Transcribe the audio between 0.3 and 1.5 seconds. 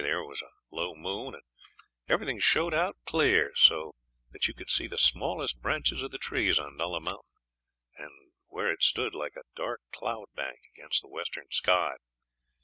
a low moon, and